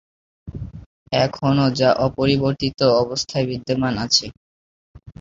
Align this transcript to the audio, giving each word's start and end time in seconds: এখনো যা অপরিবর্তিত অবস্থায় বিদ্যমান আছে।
এখনো 1.17 1.65
যা 1.79 1.89
অপরিবর্তিত 2.05 2.79
অবস্থায় 3.01 3.45
বিদ্যমান 3.49 3.93
আছে। 4.05 4.25